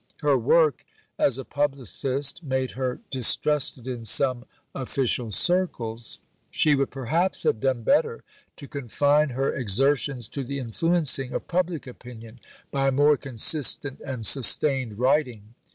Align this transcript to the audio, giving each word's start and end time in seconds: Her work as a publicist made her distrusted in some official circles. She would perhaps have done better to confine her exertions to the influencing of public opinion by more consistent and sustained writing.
Her 0.21 0.35
work 0.35 0.83
as 1.19 1.37
a 1.37 1.45
publicist 1.45 2.41
made 2.41 2.71
her 2.71 3.01
distrusted 3.11 3.85
in 3.87 4.03
some 4.03 4.45
official 4.73 5.29
circles. 5.29 6.17
She 6.49 6.73
would 6.73 6.89
perhaps 6.89 7.43
have 7.43 7.59
done 7.59 7.83
better 7.83 8.23
to 8.55 8.67
confine 8.67 9.29
her 9.29 9.53
exertions 9.53 10.27
to 10.29 10.43
the 10.43 10.57
influencing 10.57 11.33
of 11.33 11.47
public 11.47 11.85
opinion 11.85 12.39
by 12.71 12.89
more 12.89 13.15
consistent 13.15 13.99
and 14.03 14.25
sustained 14.25 14.97
writing. 14.97 15.53